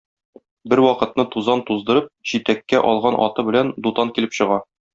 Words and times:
Бервакытны 0.71 1.25
тузан 1.35 1.61
туздырып, 1.67 2.07
җитәккә 2.33 2.81
алган 2.93 3.19
аты 3.29 3.47
белән, 3.51 3.73
Дутан 3.87 4.15
килеп 4.17 4.39
чыга. 4.41 4.63